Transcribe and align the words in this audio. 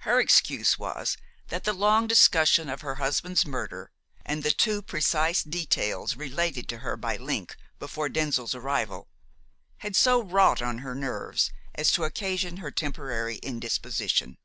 Her 0.00 0.20
excuse 0.20 0.78
was 0.78 1.16
that 1.48 1.64
the 1.64 1.72
long 1.72 2.06
discussion 2.06 2.68
of 2.68 2.82
her 2.82 2.96
husband's 2.96 3.46
murder, 3.46 3.90
and 4.22 4.42
the 4.42 4.50
too 4.50 4.82
precise 4.82 5.42
details 5.42 6.14
related 6.14 6.68
to 6.68 6.80
her 6.80 6.94
by 6.94 7.16
Link 7.16 7.56
before 7.78 8.10
Denzil's 8.10 8.54
arrival, 8.54 9.08
had 9.78 9.96
so 9.96 10.22
wrought 10.22 10.60
on 10.60 10.80
her 10.80 10.94
nerves 10.94 11.50
as 11.74 11.90
to 11.92 12.04
occasion 12.04 12.58
her 12.58 12.70
temporary 12.70 13.36
indisposition. 13.36 14.36